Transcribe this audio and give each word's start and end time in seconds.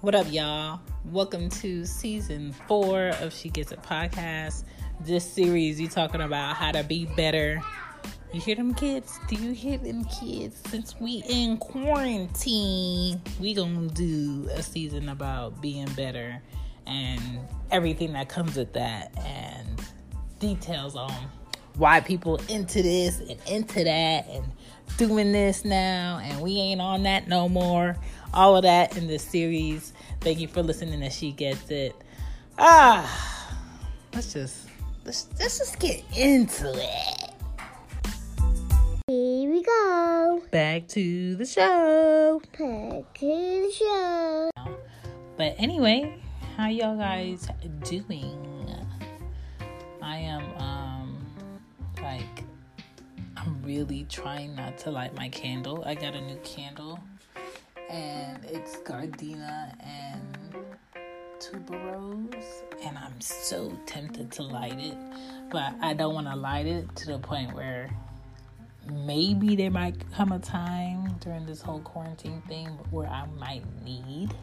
What 0.00 0.14
up, 0.14 0.30
y'all? 0.32 0.78
Welcome 1.06 1.50
to 1.50 1.84
season 1.84 2.52
four 2.68 3.08
of 3.20 3.34
She 3.34 3.48
Gets 3.48 3.72
It 3.72 3.82
podcast. 3.82 4.62
This 5.00 5.28
series, 5.28 5.80
you 5.80 5.88
talking 5.88 6.20
about 6.20 6.54
how 6.54 6.70
to 6.70 6.84
be 6.84 7.06
better. 7.16 7.60
You 8.32 8.40
hear 8.40 8.54
them 8.54 8.74
kids? 8.74 9.18
Do 9.26 9.34
you 9.34 9.50
hear 9.50 9.76
them 9.76 10.04
kids? 10.04 10.62
Since 10.68 10.94
we 11.00 11.24
in 11.28 11.56
quarantine, 11.56 13.20
we 13.40 13.54
gonna 13.54 13.88
do 13.88 14.48
a 14.52 14.62
season 14.62 15.08
about 15.08 15.60
being 15.60 15.88
better 15.96 16.40
and 16.86 17.20
everything 17.72 18.12
that 18.12 18.28
comes 18.28 18.56
with 18.56 18.74
that, 18.74 19.10
and 19.18 19.82
details 20.38 20.94
on 20.94 21.12
why 21.74 22.00
people 22.00 22.40
into 22.48 22.84
this 22.84 23.18
and 23.18 23.38
into 23.48 23.82
that 23.82 24.28
and 24.28 24.44
doing 24.96 25.32
this 25.32 25.64
now 25.64 26.18
and 26.22 26.40
we 26.40 26.58
ain't 26.58 26.80
on 26.80 27.02
that 27.02 27.28
no 27.28 27.48
more. 27.48 27.96
All 28.34 28.56
of 28.56 28.62
that 28.62 28.96
in 28.96 29.06
this 29.06 29.22
series. 29.22 29.92
Thank 30.20 30.40
you 30.40 30.48
for 30.48 30.62
listening 30.62 31.00
to 31.00 31.10
She 31.10 31.32
Gets 31.32 31.70
It. 31.70 31.94
Ah, 32.58 33.56
let's 34.14 34.32
just 34.32 34.68
let's 35.04 35.28
let's 35.38 35.58
just 35.58 35.78
get 35.78 36.02
into 36.16 36.70
it. 36.74 37.30
Here 39.06 39.50
we 39.50 39.62
go. 39.62 40.42
Back 40.50 40.88
to 40.88 41.36
the 41.36 41.46
show. 41.46 42.42
Back 42.52 43.14
to 43.14 43.26
the 43.26 43.72
show. 43.72 44.50
But 45.36 45.54
anyway, 45.58 46.20
how 46.56 46.68
y'all 46.68 46.96
guys 46.96 47.48
doing? 47.84 48.76
I 50.02 50.18
am 50.18 50.42
um 50.58 51.26
like 52.02 52.44
I'm 53.36 53.62
really 53.62 54.04
trying 54.10 54.54
not 54.54 54.76
to 54.78 54.90
light 54.90 55.14
my 55.14 55.28
candle. 55.28 55.82
I 55.86 55.94
got 55.94 56.14
a 56.14 56.20
new 56.20 56.36
candle 56.38 56.98
and 57.88 58.44
it's 58.44 58.76
gardenia 58.78 59.76
and 59.84 60.38
tuberose 61.38 62.62
and 62.84 62.98
I'm 62.98 63.20
so 63.20 63.72
tempted 63.86 64.30
to 64.32 64.42
light 64.42 64.78
it, 64.78 64.96
but 65.50 65.74
I 65.80 65.94
don't 65.94 66.14
want 66.14 66.26
to 66.26 66.36
light 66.36 66.66
it 66.66 66.94
to 66.96 67.06
the 67.06 67.18
point 67.18 67.54
where 67.54 67.90
maybe 68.90 69.56
there 69.56 69.70
might 69.70 69.96
come 70.12 70.32
a 70.32 70.38
time 70.38 71.14
during 71.20 71.46
this 71.46 71.60
whole 71.60 71.80
quarantine 71.80 72.42
thing 72.42 72.68
where 72.90 73.08
I 73.08 73.26
might 73.38 73.64
need 73.84 74.34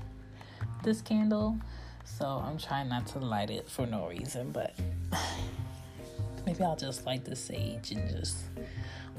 this 0.83 1.02
candle. 1.02 1.58
So 2.03 2.25
I'm 2.25 2.58
trying 2.58 2.89
not 2.89 3.08
to 3.08 3.20
light 3.20 3.50
it 3.50 3.70
for 3.70 3.86
no 3.86 4.08
reason, 4.08 4.52
but 4.52 4.73
maybe 6.45 6.64
I'll 6.64 6.75
just 6.75 7.05
light 7.05 7.25
the 7.25 7.36
sage 7.36 7.92
and 7.92 8.09
just 8.09 8.38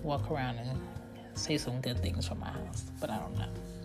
walk 0.02 0.30
around 0.30 0.58
and 0.58 0.78
say 1.34 1.58
some 1.58 1.80
good 1.80 2.00
things 2.00 2.28
for 2.28 2.36
my 2.36 2.50
house. 2.50 2.84
But 3.00 3.10
I 3.10 3.18
don't 3.18 3.36
know. 3.36 3.75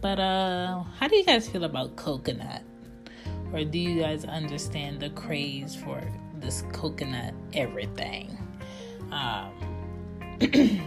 But 0.00 0.18
uh 0.18 0.82
how 0.98 1.08
do 1.08 1.16
you 1.16 1.24
guys 1.24 1.48
feel 1.48 1.64
about 1.64 1.96
coconut? 1.96 2.62
Or 3.52 3.64
do 3.64 3.78
you 3.78 4.00
guys 4.00 4.24
understand 4.24 5.00
the 5.00 5.10
craze 5.10 5.74
for 5.74 6.02
this 6.36 6.64
coconut 6.72 7.34
everything? 7.52 8.38
Um 9.12 9.52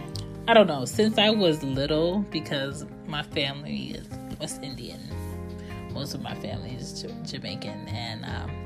I 0.46 0.52
don't 0.52 0.66
know, 0.66 0.84
since 0.84 1.16
I 1.16 1.30
was 1.30 1.62
little 1.62 2.18
because 2.30 2.84
my 3.06 3.22
family 3.22 3.92
is 3.92 4.08
West 4.40 4.62
Indian. 4.62 5.00
Most 5.92 6.14
of 6.14 6.20
my 6.22 6.34
family 6.34 6.74
is 6.74 7.06
Jamaican 7.24 7.88
and 7.88 8.24
um 8.24 8.64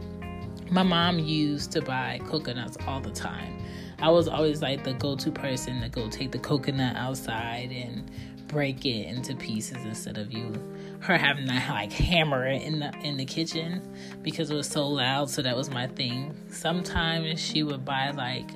my 0.70 0.82
mom 0.82 1.18
used 1.18 1.72
to 1.72 1.82
buy 1.82 2.20
coconuts 2.26 2.76
all 2.86 3.00
the 3.00 3.10
time. 3.10 3.62
I 4.00 4.10
was 4.10 4.28
always 4.28 4.62
like 4.62 4.84
the 4.84 4.92
go 4.92 5.16
to 5.16 5.30
person 5.30 5.80
to 5.80 5.88
go 5.88 6.08
take 6.08 6.30
the 6.30 6.38
coconut 6.38 6.96
outside 6.96 7.72
and 7.72 8.10
break 8.48 8.84
it 8.84 9.06
into 9.06 9.36
pieces 9.36 9.76
instead 9.84 10.18
of 10.18 10.32
you 10.32 10.52
her 11.00 11.16
having 11.16 11.46
to 11.46 11.52
like 11.52 11.92
hammer 11.92 12.46
it 12.46 12.62
in 12.62 12.80
the 12.80 12.92
in 13.02 13.16
the 13.16 13.24
kitchen 13.24 13.80
because 14.22 14.50
it 14.50 14.54
was 14.54 14.68
so 14.68 14.86
loud 14.86 15.30
so 15.30 15.42
that 15.42 15.56
was 15.56 15.70
my 15.70 15.86
thing. 15.86 16.34
Sometimes 16.50 17.40
she 17.40 17.62
would 17.62 17.84
buy 17.84 18.10
like 18.10 18.50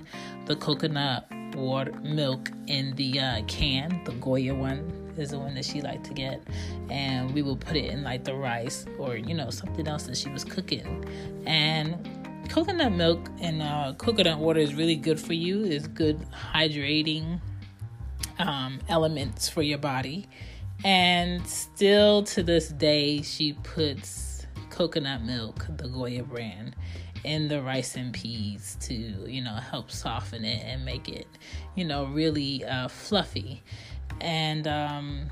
the 0.46 0.56
coconut 0.56 1.26
water 1.54 1.92
milk 2.02 2.50
in 2.66 2.94
the 2.96 3.20
uh, 3.20 3.42
can 3.46 4.00
the 4.04 4.12
goya 4.12 4.54
one 4.54 4.90
is 5.18 5.30
the 5.30 5.38
one 5.38 5.54
that 5.54 5.64
she 5.64 5.82
liked 5.82 6.04
to 6.04 6.14
get 6.14 6.42
and 6.88 7.32
we 7.34 7.42
would 7.42 7.60
put 7.60 7.76
it 7.76 7.84
in 7.84 8.02
like 8.02 8.24
the 8.24 8.34
rice 8.34 8.86
or 8.98 9.16
you 9.16 9.34
know 9.34 9.50
something 9.50 9.86
else 9.86 10.04
that 10.04 10.16
she 10.16 10.30
was 10.30 10.44
cooking. 10.44 11.04
And 11.46 12.48
coconut 12.48 12.92
milk 12.92 13.28
and 13.40 13.62
uh, 13.62 13.94
coconut 13.98 14.38
water 14.38 14.60
is 14.60 14.74
really 14.74 14.96
good 14.96 15.20
for 15.20 15.32
you. 15.32 15.64
It's 15.64 15.86
good 15.86 16.20
hydrating 16.54 17.40
um, 18.42 18.80
elements 18.88 19.48
for 19.48 19.62
your 19.62 19.78
body. 19.78 20.28
And 20.84 21.46
still 21.46 22.24
to 22.24 22.42
this 22.42 22.68
day, 22.68 23.22
she 23.22 23.52
puts 23.52 24.46
coconut 24.70 25.22
milk, 25.22 25.66
the 25.76 25.88
Goya 25.88 26.24
brand, 26.24 26.74
in 27.24 27.48
the 27.48 27.62
rice 27.62 27.94
and 27.94 28.12
peas 28.12 28.76
to, 28.80 28.94
you 28.94 29.42
know, 29.42 29.54
help 29.54 29.90
soften 29.90 30.44
it 30.44 30.64
and 30.64 30.84
make 30.84 31.08
it, 31.08 31.28
you 31.76 31.84
know, 31.84 32.04
really 32.06 32.64
uh, 32.64 32.88
fluffy. 32.88 33.62
And, 34.20 34.66
um, 34.66 35.30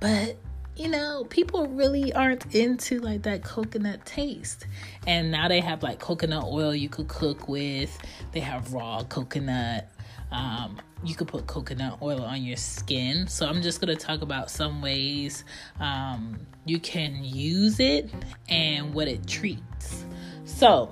but 0.00 0.36
you 0.78 0.88
know, 0.88 1.26
people 1.28 1.66
really 1.66 2.12
aren't 2.12 2.54
into 2.54 3.00
like 3.00 3.22
that 3.22 3.42
coconut 3.42 4.06
taste. 4.06 4.64
And 5.08 5.32
now 5.32 5.48
they 5.48 5.60
have 5.60 5.82
like 5.82 5.98
coconut 5.98 6.44
oil 6.44 6.72
you 6.72 6.88
could 6.88 7.08
cook 7.08 7.48
with. 7.48 7.98
They 8.30 8.40
have 8.40 8.72
raw 8.72 9.02
coconut. 9.02 9.90
Um, 10.30 10.78
you 11.04 11.14
could 11.14 11.28
put 11.28 11.46
coconut 11.46 11.98
oil 12.02 12.22
on 12.22 12.42
your 12.42 12.56
skin. 12.56 13.26
So 13.28 13.46
I'm 13.46 13.62
just 13.62 13.80
going 13.80 13.96
to 13.96 14.06
talk 14.06 14.22
about 14.22 14.50
some 14.50 14.82
ways 14.82 15.44
um, 15.80 16.38
you 16.64 16.78
can 16.78 17.24
use 17.24 17.80
it 17.80 18.10
and 18.48 18.92
what 18.92 19.08
it 19.08 19.26
treats. 19.26 20.04
So, 20.44 20.90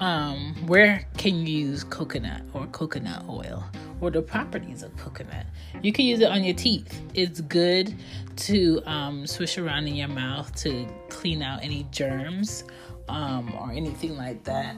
um, 0.00 0.54
where 0.66 1.06
can 1.16 1.46
you 1.46 1.66
use 1.66 1.84
coconut 1.84 2.42
or 2.52 2.66
coconut 2.66 3.24
oil 3.28 3.64
or 4.00 4.10
the 4.10 4.22
properties 4.22 4.82
of 4.82 4.96
coconut? 4.96 5.46
You 5.82 5.92
can 5.92 6.04
use 6.04 6.20
it 6.20 6.30
on 6.30 6.42
your 6.42 6.54
teeth. 6.54 7.00
It's 7.14 7.40
good 7.40 7.94
to 8.36 8.82
um, 8.86 9.26
swish 9.26 9.58
around 9.58 9.86
in 9.86 9.94
your 9.94 10.08
mouth 10.08 10.54
to 10.62 10.86
clean 11.10 11.42
out 11.42 11.62
any 11.62 11.86
germs 11.90 12.64
um, 13.08 13.54
or 13.54 13.70
anything 13.70 14.16
like 14.16 14.42
that. 14.44 14.76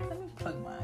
Let 0.00 0.20
me 0.20 0.28
plug 0.36 0.62
my 0.62 0.78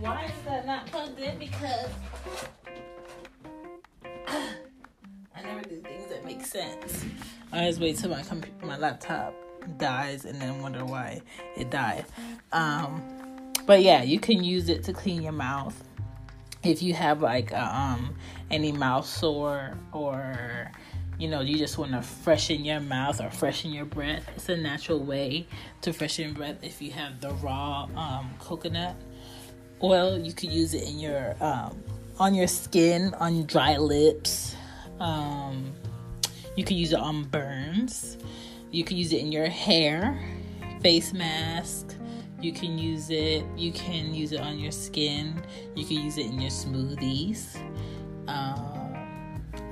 why 0.00 0.24
is 0.24 0.44
that 0.44 0.66
not 0.66 0.86
plugged 0.86 1.18
in? 1.18 1.38
Because 1.38 1.90
I 4.28 5.42
never 5.42 5.62
do 5.62 5.80
things 5.80 6.06
that 6.08 6.24
make 6.24 6.44
sense. 6.44 7.04
I 7.52 7.60
always 7.60 7.80
wait 7.80 7.96
till 7.98 8.10
my 8.10 8.22
computer, 8.22 8.66
my 8.66 8.76
laptop 8.76 9.34
dies 9.76 10.24
and 10.24 10.40
then 10.40 10.62
wonder 10.62 10.84
why 10.84 11.20
it 11.56 11.70
died. 11.70 12.04
Um, 12.52 13.02
but 13.66 13.82
yeah, 13.82 14.02
you 14.02 14.18
can 14.20 14.42
use 14.44 14.68
it 14.68 14.84
to 14.84 14.92
clean 14.92 15.22
your 15.22 15.32
mouth 15.32 15.82
if 16.64 16.82
you 16.82 16.92
have 16.92 17.22
like 17.22 17.52
um 17.52 18.14
any 18.50 18.72
mouth 18.72 19.06
sore 19.06 19.76
or 19.92 20.72
you 21.18 21.28
know 21.28 21.40
you 21.40 21.58
just 21.58 21.78
want 21.78 21.92
to 21.92 22.00
freshen 22.00 22.64
your 22.64 22.80
mouth 22.80 23.20
or 23.20 23.30
freshen 23.30 23.72
your 23.72 23.84
breath 23.84 24.24
it's 24.36 24.48
a 24.48 24.56
natural 24.56 25.00
way 25.00 25.46
to 25.80 25.92
freshen 25.92 26.32
breath 26.32 26.56
if 26.62 26.80
you 26.80 26.90
have 26.92 27.20
the 27.20 27.30
raw 27.34 27.88
um, 27.96 28.30
coconut 28.38 28.94
oil. 29.82 30.18
You 30.18 30.32
could 30.32 30.52
use 30.52 30.74
it 30.74 30.88
in 30.88 30.98
your 30.98 31.36
um, 31.40 31.82
on 32.18 32.34
your 32.34 32.48
skin, 32.48 33.14
on 33.14 33.44
dry 33.44 33.76
lips. 33.76 34.56
Um, 35.00 35.72
you 36.56 36.64
could 36.64 36.76
use 36.76 36.92
it 36.92 36.98
on 36.98 37.24
burns. 37.24 38.18
You 38.70 38.84
could 38.84 38.96
use 38.96 39.12
it 39.12 39.20
in 39.20 39.32
your 39.32 39.48
hair, 39.48 40.18
face 40.82 41.12
mask. 41.12 41.94
You 42.40 42.52
can 42.52 42.78
use 42.78 43.10
it. 43.10 43.44
You 43.56 43.72
can 43.72 44.14
use 44.14 44.32
it 44.32 44.40
on 44.40 44.58
your 44.58 44.72
skin. 44.72 45.42
You 45.74 45.84
can 45.84 45.98
use 45.98 46.18
it 46.18 46.26
in 46.26 46.40
your 46.40 46.50
smoothies. 46.50 47.56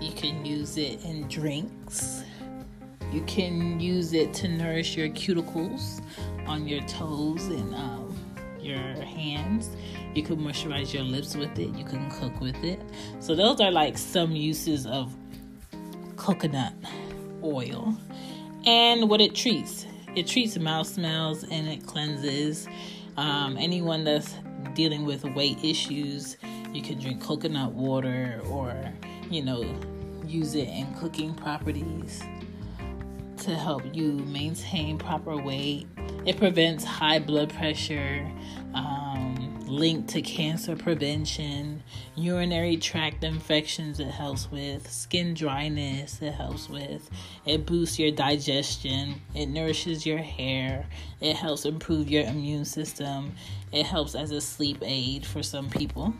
You 0.07 0.13
can 0.13 0.45
use 0.47 0.79
it 0.79 1.05
in 1.05 1.27
drinks. 1.27 2.23
You 3.13 3.23
can 3.23 3.81
use 3.81 4.13
it 4.13 4.33
to 4.35 4.49
nourish 4.49 4.97
your 4.97 5.09
cuticles 5.09 6.01
on 6.47 6.69
your 6.69 6.81
toes 6.83 7.47
and 7.47 7.75
um, 7.75 8.17
your 8.61 8.79
hands. 8.79 9.71
You 10.15 10.23
can 10.23 10.37
moisturize 10.37 10.95
your 10.95 11.03
lips 11.03 11.35
with 11.35 11.59
it. 11.59 11.75
You 11.75 11.85
can 11.85 12.09
cook 12.09 12.41
with 12.41 12.63
it. 12.63 12.81
So 13.19 13.35
those 13.35 13.61
are 13.61 13.73
like 13.73 13.99
some 13.99 14.31
uses 14.31 14.87
of 14.87 15.13
coconut 16.15 16.73
oil 17.43 17.99
and 18.65 19.11
what 19.11 19.21
it 19.21 19.35
treats. 19.35 19.87
It 20.15 20.29
treats 20.29 20.57
mouth 20.57 20.87
smells 20.87 21.43
and 21.43 21.67
it 21.67 21.85
cleanses. 21.85 22.69
Um, 23.17 23.57
anyone 23.59 24.05
that's 24.05 24.37
dealing 24.75 25.05
with 25.05 25.25
weight 25.25 25.59
issues, 25.65 26.37
you 26.73 26.81
can 26.81 27.01
drink 27.01 27.21
coconut 27.21 27.73
water 27.73 28.41
or, 28.49 28.73
you 29.31 29.43
know, 29.43 29.65
use 30.29 30.55
it 30.55 30.69
in 30.69 30.93
cooking 30.95 31.35
properties 31.35 32.23
to 33.39 33.55
help 33.55 33.83
you 33.95 34.13
maintain 34.13 34.99
proper 34.99 35.37
weight. 35.37 35.87
It 36.25 36.37
prevents 36.37 36.85
high 36.85 37.19
blood 37.19 37.53
pressure. 37.53 38.31
Um, 38.75 39.57
linked 39.67 40.09
to 40.11 40.23
cancer 40.23 40.77
prevention, 40.77 41.83
urinary 42.15 42.77
tract 42.77 43.25
infections, 43.25 44.01
it 44.01 44.11
helps 44.11 44.51
with 44.51 44.91
skin 44.91 45.35
dryness, 45.35 46.23
it 46.23 46.33
helps 46.33 46.69
with, 46.69 47.11
it 47.45 47.67
boosts 47.67 47.99
your 47.99 48.11
digestion, 48.11 49.21
it 49.35 49.47
nourishes 49.47 50.07
your 50.07 50.19
hair, 50.19 50.87
it 51.21 51.37
helps 51.37 51.65
improve 51.65 52.09
your 52.09 52.25
immune 52.25 52.65
system, 52.65 53.35
it 53.73 53.85
helps 53.85 54.15
as 54.15 54.31
a 54.31 54.41
sleep 54.41 54.79
aid 54.83 55.27
for 55.27 55.43
some 55.43 55.69
people. 55.69 56.15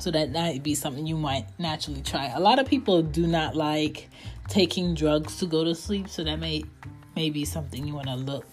So 0.00 0.10
that 0.10 0.32
might 0.32 0.62
be 0.62 0.74
something 0.74 1.06
you 1.06 1.16
might 1.16 1.46
naturally 1.58 2.02
try. 2.02 2.26
A 2.28 2.40
lot 2.40 2.58
of 2.58 2.66
people 2.66 3.02
do 3.02 3.26
not 3.26 3.54
like 3.54 4.08
taking 4.48 4.94
drugs 4.94 5.38
to 5.38 5.46
go 5.46 5.62
to 5.62 5.74
sleep, 5.74 6.08
so 6.08 6.24
that 6.24 6.38
may 6.38 6.64
may 7.16 7.30
be 7.30 7.44
something 7.44 7.86
you 7.86 7.94
want 7.94 8.06
to 8.06 8.16
look 8.16 8.46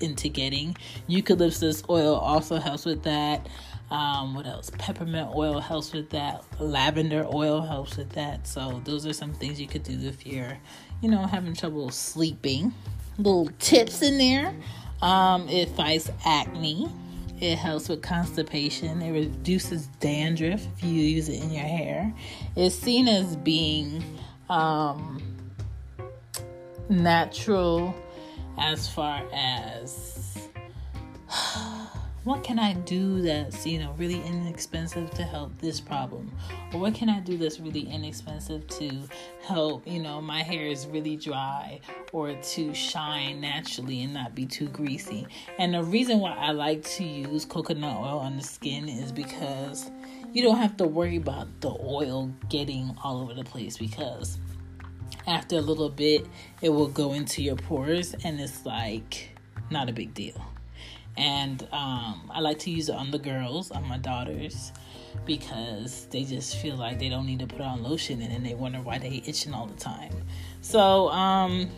into 0.00 0.28
getting. 0.28 0.76
Eucalyptus 1.06 1.82
oil 1.88 2.14
also 2.16 2.56
helps 2.56 2.84
with 2.84 3.02
that. 3.04 3.48
Um, 3.90 4.34
what 4.34 4.46
else? 4.46 4.70
Peppermint 4.78 5.30
oil 5.34 5.60
helps 5.60 5.92
with 5.92 6.10
that. 6.10 6.42
Lavender 6.58 7.26
oil 7.32 7.60
helps 7.60 7.96
with 7.96 8.10
that. 8.10 8.46
So 8.46 8.80
those 8.84 9.06
are 9.06 9.12
some 9.12 9.32
things 9.32 9.60
you 9.60 9.68
could 9.68 9.84
do 9.84 9.98
if 10.00 10.26
you're, 10.26 10.58
you 11.00 11.10
know, 11.10 11.26
having 11.26 11.54
trouble 11.54 11.90
sleeping. 11.90 12.74
Little 13.18 13.50
tips 13.60 14.02
in 14.02 14.18
there. 14.18 14.54
Um, 15.02 15.48
it 15.48 15.68
fights 15.70 16.10
acne. 16.24 16.90
It 17.44 17.58
helps 17.58 17.90
with 17.90 18.00
constipation. 18.00 19.02
It 19.02 19.12
reduces 19.12 19.88
dandruff 20.00 20.66
if 20.78 20.82
you 20.82 20.94
use 20.94 21.28
it 21.28 21.42
in 21.42 21.50
your 21.50 21.62
hair. 21.62 22.10
It's 22.56 22.74
seen 22.74 23.06
as 23.06 23.36
being 23.36 24.02
um, 24.48 25.22
natural 26.88 27.94
as 28.56 28.88
far 28.88 29.22
as 29.30 30.48
what 32.24 32.42
can 32.42 32.58
I 32.58 32.72
do 32.72 33.20
that's, 33.20 33.66
you 33.66 33.78
know, 33.78 33.94
really 33.98 34.20
inexpensive 34.22 35.10
to 35.10 35.22
help 35.22 35.56
this 35.58 35.78
problem? 35.78 36.32
Or 36.72 36.80
what 36.80 36.94
can 36.94 37.10
I 37.10 37.20
do 37.20 37.36
that's 37.36 37.60
really 37.60 37.86
inexpensive 37.86 38.66
to 38.66 39.02
help, 39.42 39.86
you 39.86 40.00
know, 40.00 40.22
my 40.22 40.42
hair 40.42 40.66
is 40.66 40.86
really 40.86 41.16
dry 41.16 41.80
or 42.12 42.32
to 42.32 42.72
shine 42.72 43.42
naturally 43.42 44.02
and 44.02 44.14
not 44.14 44.34
be 44.34 44.46
too 44.46 44.68
greasy? 44.68 45.26
And 45.58 45.74
the 45.74 45.82
reason 45.82 46.18
why 46.18 46.32
I 46.32 46.52
like 46.52 46.82
to 46.96 47.04
use 47.04 47.44
coconut 47.44 47.98
oil 47.98 48.20
on 48.20 48.38
the 48.38 48.42
skin 48.42 48.88
is 48.88 49.12
because 49.12 49.90
you 50.32 50.42
don't 50.42 50.56
have 50.56 50.78
to 50.78 50.86
worry 50.86 51.16
about 51.16 51.48
the 51.60 51.76
oil 51.78 52.32
getting 52.48 52.96
all 53.04 53.20
over 53.20 53.34
the 53.34 53.44
place 53.44 53.76
because 53.76 54.38
after 55.26 55.56
a 55.56 55.60
little 55.60 55.90
bit 55.90 56.26
it 56.62 56.70
will 56.70 56.88
go 56.88 57.12
into 57.12 57.42
your 57.42 57.56
pores 57.56 58.14
and 58.24 58.40
it's 58.40 58.64
like 58.64 59.36
not 59.70 59.88
a 59.88 59.92
big 59.92 60.12
deal 60.14 60.53
and 61.16 61.68
um, 61.72 62.30
i 62.32 62.40
like 62.40 62.58
to 62.58 62.70
use 62.70 62.88
it 62.88 62.94
on 62.94 63.10
the 63.10 63.18
girls 63.18 63.70
on 63.70 63.86
my 63.86 63.98
daughters 63.98 64.72
because 65.24 66.06
they 66.10 66.24
just 66.24 66.56
feel 66.56 66.76
like 66.76 66.98
they 66.98 67.08
don't 67.08 67.26
need 67.26 67.38
to 67.38 67.46
put 67.46 67.60
on 67.60 67.82
lotion 67.82 68.20
and 68.20 68.32
then 68.32 68.42
they 68.42 68.54
wonder 68.54 68.80
why 68.80 68.98
they 68.98 69.22
itching 69.26 69.54
all 69.54 69.66
the 69.66 69.80
time 69.80 70.12
so 70.60 71.08
um, 71.10 71.68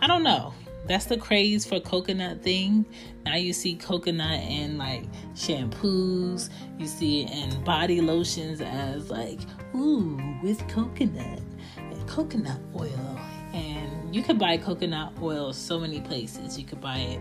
i 0.00 0.06
don't 0.06 0.22
know 0.22 0.52
that's 0.86 1.06
the 1.06 1.16
craze 1.16 1.64
for 1.64 1.78
coconut 1.80 2.42
thing 2.42 2.84
now 3.24 3.36
you 3.36 3.52
see 3.52 3.76
coconut 3.76 4.40
in 4.40 4.76
like 4.76 5.04
shampoos 5.34 6.50
you 6.78 6.86
see 6.86 7.22
it 7.22 7.30
in 7.30 7.64
body 7.64 8.00
lotions 8.00 8.60
as 8.60 9.10
like 9.10 9.40
ooh 9.74 10.20
with 10.42 10.66
coconut 10.68 11.40
and 11.78 12.08
coconut 12.08 12.60
oil. 12.78 13.18
And 13.52 14.14
you 14.14 14.22
could 14.22 14.38
buy 14.38 14.56
coconut 14.56 15.12
oil 15.20 15.52
so 15.52 15.78
many 15.78 16.00
places. 16.00 16.58
You 16.58 16.64
could 16.64 16.80
buy 16.80 16.98
it 16.98 17.20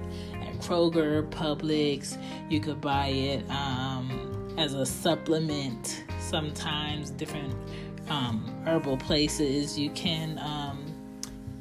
Kroger, 0.62 1.30
Publix. 1.30 2.18
You 2.50 2.60
could 2.60 2.82
buy 2.82 3.08
it 3.08 3.50
um, 3.50 4.56
as 4.58 4.74
a 4.74 4.86
supplement 4.86 6.04
sometimes, 6.20 7.12
different 7.12 7.54
um, 8.10 8.64
herbal 8.66 8.98
places. 8.98 9.78
You 9.78 9.90
can 9.92 10.40
um, 10.40 10.86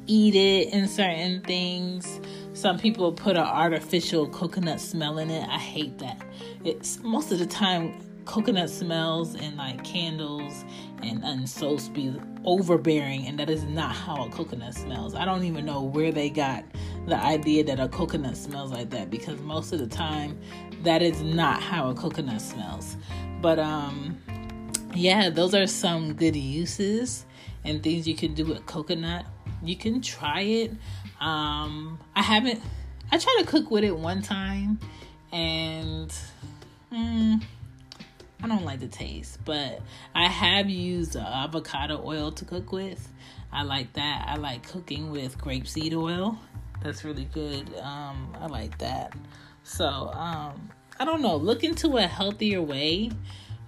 eat 0.07 0.35
it 0.35 0.73
in 0.73 0.87
certain 0.87 1.41
things. 1.41 2.19
Some 2.53 2.77
people 2.77 3.11
put 3.11 3.37
an 3.37 3.43
artificial 3.43 4.27
coconut 4.27 4.79
smell 4.79 5.17
in 5.17 5.29
it. 5.29 5.47
I 5.47 5.57
hate 5.57 5.97
that. 5.99 6.21
It's 6.63 6.99
most 6.99 7.31
of 7.31 7.39
the 7.39 7.45
time 7.45 7.99
coconut 8.25 8.69
smells 8.69 9.35
and 9.35 9.57
like 9.57 9.83
candles 9.83 10.63
and, 11.01 11.23
and 11.23 11.49
soaps 11.49 11.89
be 11.89 12.13
overbearing 12.45 13.25
and 13.25 13.39
that 13.39 13.49
is 13.49 13.63
not 13.63 13.95
how 13.95 14.25
a 14.25 14.29
coconut 14.29 14.73
smells 14.75 15.15
i 15.15 15.25
don't 15.25 15.43
even 15.43 15.65
know 15.65 15.81
where 15.81 16.11
they 16.11 16.29
got 16.29 16.63
the 17.07 17.15
idea 17.15 17.63
that 17.63 17.79
a 17.79 17.87
coconut 17.87 18.37
smells 18.37 18.71
like 18.71 18.89
that 18.89 19.09
because 19.09 19.39
most 19.41 19.73
of 19.73 19.79
the 19.79 19.87
time 19.87 20.39
that 20.83 21.01
is 21.01 21.21
not 21.21 21.61
how 21.61 21.89
a 21.89 21.95
coconut 21.95 22.41
smells 22.41 22.97
but 23.41 23.57
um 23.59 24.17
yeah 24.93 25.29
those 25.29 25.53
are 25.55 25.67
some 25.67 26.13
good 26.13 26.35
uses 26.35 27.25
and 27.63 27.81
things 27.83 28.07
you 28.07 28.15
can 28.15 28.33
do 28.33 28.45
with 28.45 28.65
coconut 28.65 29.25
you 29.63 29.75
can 29.75 30.01
try 30.01 30.41
it 30.41 30.71
um 31.19 31.99
i 32.15 32.21
haven't 32.21 32.61
i 33.11 33.17
tried 33.17 33.37
to 33.39 33.45
cook 33.45 33.71
with 33.71 33.83
it 33.83 33.95
one 33.95 34.21
time 34.21 34.79
and 35.31 36.13
mm, 36.91 37.41
I 38.43 38.47
don't 38.47 38.65
like 38.65 38.79
the 38.79 38.87
taste, 38.87 39.37
but 39.45 39.81
I 40.15 40.27
have 40.27 40.67
used 40.69 41.15
avocado 41.15 42.01
oil 42.03 42.31
to 42.33 42.45
cook 42.45 42.71
with. 42.71 43.07
I 43.53 43.63
like 43.63 43.93
that. 43.93 44.25
I 44.27 44.37
like 44.37 44.67
cooking 44.67 45.11
with 45.11 45.37
grapeseed 45.37 45.93
oil. 45.93 46.39
That's 46.83 47.03
really 47.03 47.25
good. 47.25 47.73
Um, 47.79 48.35
I 48.39 48.47
like 48.47 48.77
that. 48.79 49.13
So, 49.63 50.11
um, 50.13 50.69
I 50.99 51.05
don't 51.05 51.21
know. 51.21 51.35
Look 51.35 51.63
into 51.63 51.97
a 51.97 52.03
healthier 52.03 52.61
way 52.61 53.11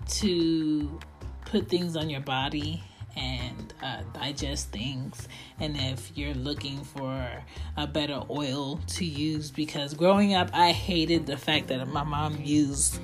to 0.08 1.00
put 1.46 1.70
things 1.70 1.96
on 1.96 2.10
your 2.10 2.22
body 2.22 2.84
and 3.16 3.74
uh, 3.84 4.02
digest 4.14 4.72
things. 4.72 5.28
And 5.60 5.78
if 5.78 6.12
you're 6.16 6.34
looking 6.34 6.84
for 6.84 7.30
a 7.78 7.88
better 7.88 8.24
oil 8.30 8.80
to 8.88 9.06
use, 9.06 9.52
because 9.52 9.94
growing 9.94 10.34
up, 10.34 10.50
I 10.54 10.72
hated 10.72 11.26
the 11.26 11.38
fact 11.38 11.68
that 11.68 11.88
my 11.88 12.04
mom 12.04 12.40
used 12.42 13.00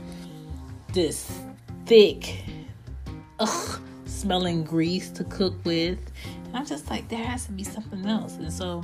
this 0.94 1.32
thick, 1.86 2.44
ugh, 3.40 3.80
smelling 4.06 4.64
grease 4.64 5.10
to 5.12 5.24
cook 5.26 5.54
with. 5.64 6.00
And 6.46 6.58
I'm 6.58 6.66
just 6.66 6.90
like, 6.90 7.08
there 7.10 7.24
has 7.24 7.46
to 7.46 7.52
be 7.52 7.64
something 7.64 8.06
else. 8.08 8.38
And 8.38 8.52
so 8.52 8.84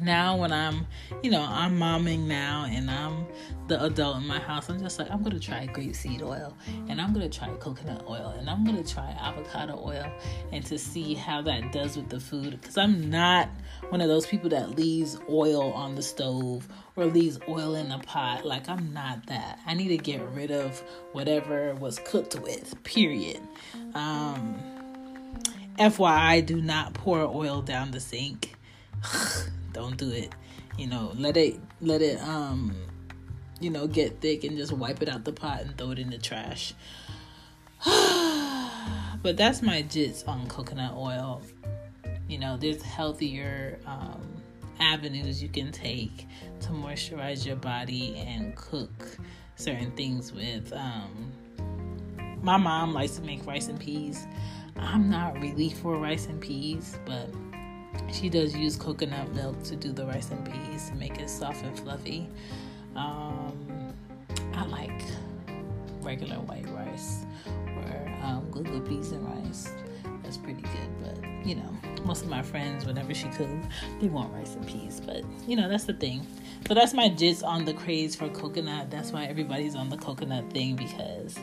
now 0.00 0.36
when 0.36 0.52
I'm, 0.52 0.86
you 1.22 1.30
know, 1.30 1.46
I'm 1.48 1.78
momming 1.78 2.26
now 2.26 2.66
and 2.68 2.90
I'm 2.90 3.26
the 3.68 3.82
adult 3.84 4.18
in 4.18 4.26
my 4.26 4.38
house, 4.38 4.68
I'm 4.68 4.80
just 4.80 4.98
like, 4.98 5.10
I'm 5.10 5.22
gonna 5.22 5.38
try 5.38 5.66
grapeseed 5.66 6.22
oil 6.22 6.56
and 6.88 7.00
I'm 7.00 7.12
gonna 7.12 7.28
try 7.28 7.48
coconut 7.56 8.04
oil 8.08 8.34
and 8.38 8.48
I'm 8.48 8.64
gonna 8.64 8.84
try 8.84 9.10
avocado 9.20 9.80
oil 9.84 10.10
and 10.52 10.64
to 10.66 10.78
see 10.78 11.14
how 11.14 11.42
that 11.42 11.72
does 11.72 11.96
with 11.96 12.08
the 12.08 12.20
food. 12.20 12.58
Because 12.60 12.78
I'm 12.78 13.10
not 13.10 13.48
one 13.90 14.00
of 14.00 14.08
those 14.08 14.26
people 14.26 14.50
that 14.50 14.76
leaves 14.76 15.18
oil 15.28 15.72
on 15.72 15.94
the 15.94 16.02
stove 16.02 16.68
or 16.96 17.06
leaves 17.06 17.38
oil 17.48 17.74
in 17.74 17.88
the 17.88 17.98
pot. 17.98 18.44
Like, 18.44 18.68
I'm 18.68 18.92
not 18.92 19.26
that. 19.26 19.60
I 19.66 19.74
need 19.74 19.88
to 19.88 19.98
get 19.98 20.22
rid 20.30 20.50
of 20.50 20.80
whatever 21.12 21.74
was 21.74 21.98
cooked 22.04 22.38
with, 22.40 22.82
period. 22.84 23.40
Um, 23.94 24.58
FYI, 25.78 26.44
do 26.44 26.60
not 26.60 26.94
pour 26.94 27.20
oil 27.20 27.62
down 27.62 27.92
the 27.92 28.00
sink. 28.00 28.56
Don't 29.78 29.96
do 29.96 30.10
it. 30.10 30.34
You 30.76 30.88
know, 30.88 31.12
let 31.14 31.36
it, 31.36 31.60
let 31.80 32.02
it, 32.02 32.20
um, 32.20 32.74
you 33.60 33.70
know, 33.70 33.86
get 33.86 34.20
thick 34.20 34.42
and 34.42 34.56
just 34.56 34.72
wipe 34.72 35.00
it 35.02 35.08
out 35.08 35.24
the 35.24 35.32
pot 35.32 35.60
and 35.60 35.78
throw 35.78 35.92
it 35.92 36.00
in 36.00 36.10
the 36.10 36.18
trash. 36.18 36.74
but 37.84 39.36
that's 39.36 39.62
my 39.62 39.84
jits 39.84 40.26
on 40.26 40.48
coconut 40.48 40.94
oil. 40.96 41.42
You 42.26 42.38
know, 42.38 42.56
there's 42.56 42.82
healthier 42.82 43.78
um, 43.86 44.42
avenues 44.80 45.40
you 45.40 45.48
can 45.48 45.70
take 45.70 46.26
to 46.62 46.70
moisturize 46.70 47.46
your 47.46 47.54
body 47.54 48.16
and 48.16 48.56
cook 48.56 49.16
certain 49.54 49.92
things 49.92 50.32
with. 50.32 50.72
Um, 50.72 51.30
my 52.42 52.56
mom 52.56 52.94
likes 52.94 53.12
to 53.12 53.22
make 53.22 53.46
rice 53.46 53.68
and 53.68 53.78
peas. 53.78 54.26
I'm 54.76 55.08
not 55.08 55.40
really 55.40 55.70
for 55.70 55.98
rice 55.98 56.26
and 56.26 56.40
peas, 56.40 56.98
but 57.06 57.30
she 58.12 58.28
does 58.28 58.54
use 58.54 58.76
coconut 58.76 59.32
milk 59.34 59.62
to 59.64 59.76
do 59.76 59.92
the 59.92 60.06
rice 60.06 60.30
and 60.30 60.44
peas 60.44 60.88
to 60.88 60.94
make 60.94 61.18
it 61.18 61.28
soft 61.28 61.64
and 61.64 61.78
fluffy. 61.78 62.28
Um, 62.96 63.94
I 64.54 64.64
like 64.66 65.02
regular 66.00 66.36
white 66.36 66.68
rice 66.70 67.24
or 67.46 68.14
um, 68.22 68.46
gungo 68.50 68.86
peas 68.88 69.12
and 69.12 69.24
rice. 69.26 69.72
That's 70.22 70.36
pretty 70.36 70.62
good, 70.62 70.90
but 71.02 71.46
you 71.46 71.54
know, 71.54 71.76
most 72.04 72.22
of 72.22 72.28
my 72.28 72.42
friends, 72.42 72.84
whenever 72.84 73.14
she 73.14 73.28
cooks, 73.28 73.66
they 74.00 74.08
want 74.08 74.32
rice 74.32 74.54
and 74.54 74.66
peas. 74.66 75.00
But 75.04 75.24
you 75.46 75.56
know, 75.56 75.68
that's 75.68 75.84
the 75.84 75.94
thing. 75.94 76.26
So 76.66 76.74
that's 76.74 76.92
my 76.92 77.08
jits 77.08 77.42
on 77.44 77.64
the 77.64 77.72
craze 77.72 78.14
for 78.14 78.28
coconut. 78.28 78.90
That's 78.90 79.12
why 79.12 79.24
everybody's 79.24 79.74
on 79.74 79.88
the 79.88 79.96
coconut 79.96 80.52
thing 80.52 80.76
because 80.76 81.38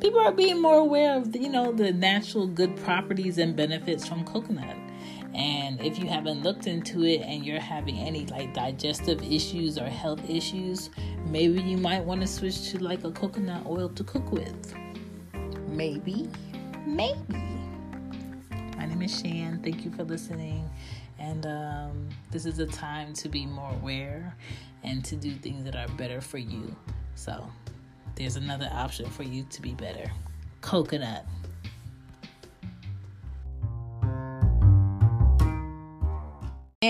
people 0.00 0.20
are 0.20 0.32
being 0.32 0.60
more 0.60 0.76
aware 0.78 1.16
of 1.16 1.32
the, 1.32 1.38
you 1.38 1.48
know 1.48 1.72
the 1.72 1.92
natural 1.92 2.46
good 2.46 2.76
properties 2.76 3.38
and 3.38 3.56
benefits 3.56 4.06
from 4.06 4.24
coconut. 4.24 4.76
And 5.36 5.78
if 5.82 5.98
you 5.98 6.06
haven't 6.06 6.42
looked 6.42 6.66
into 6.66 7.04
it 7.04 7.20
and 7.20 7.44
you're 7.44 7.60
having 7.60 7.98
any 7.98 8.24
like 8.26 8.54
digestive 8.54 9.22
issues 9.22 9.76
or 9.76 9.84
health 9.84 10.28
issues, 10.30 10.88
maybe 11.26 11.60
you 11.60 11.76
might 11.76 12.02
want 12.02 12.22
to 12.22 12.26
switch 12.26 12.70
to 12.70 12.82
like 12.82 13.04
a 13.04 13.10
coconut 13.10 13.66
oil 13.66 13.90
to 13.90 14.02
cook 14.02 14.32
with. 14.32 14.74
Maybe, 15.68 16.30
maybe. 16.86 17.18
My 18.78 18.86
name 18.86 19.02
is 19.02 19.20
Shan. 19.20 19.60
Thank 19.62 19.84
you 19.84 19.90
for 19.90 20.04
listening. 20.04 20.70
And 21.18 21.44
um, 21.44 22.08
this 22.30 22.46
is 22.46 22.58
a 22.58 22.66
time 22.66 23.12
to 23.14 23.28
be 23.28 23.44
more 23.44 23.72
aware 23.72 24.34
and 24.84 25.04
to 25.04 25.16
do 25.16 25.34
things 25.34 25.64
that 25.64 25.76
are 25.76 25.88
better 25.96 26.22
for 26.22 26.38
you. 26.38 26.74
So, 27.14 27.46
there's 28.14 28.36
another 28.36 28.70
option 28.72 29.10
for 29.10 29.22
you 29.22 29.44
to 29.50 29.60
be 29.60 29.74
better 29.74 30.10
coconut. 30.62 31.26